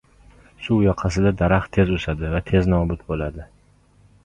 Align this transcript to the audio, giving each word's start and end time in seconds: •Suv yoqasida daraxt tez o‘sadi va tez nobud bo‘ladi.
•Suv 0.67 0.79
yoqasida 0.85 1.33
daraxt 1.43 1.73
tez 1.77 1.93
o‘sadi 1.99 2.33
va 2.33 2.43
tez 2.51 2.73
nobud 2.75 3.07
bo‘ladi. 3.13 3.49